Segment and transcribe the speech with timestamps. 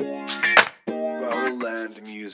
[0.00, 2.31] Roland Music.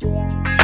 [0.00, 0.55] Bye.